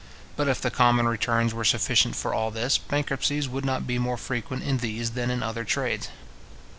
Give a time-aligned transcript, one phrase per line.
[0.35, 4.17] But if the common returns were sufficient for all this, bankruptcies would not be more
[4.17, 6.09] frequent in these than in other trades.